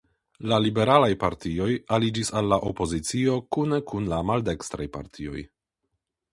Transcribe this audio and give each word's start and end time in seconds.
La 0.51 0.57
liberalaj 0.65 1.09
partioj 1.23 1.67
aliĝis 1.97 2.33
al 2.41 2.49
la 2.53 2.59
opozicio 2.71 3.37
kune 3.57 3.81
kun 3.95 4.11
la 4.15 4.25
maldekstraj 4.33 4.91
partioj. 4.99 5.47